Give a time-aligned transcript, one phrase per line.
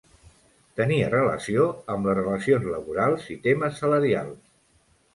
[0.81, 4.45] Tenia relació amb les relacions laborals i temes salarials.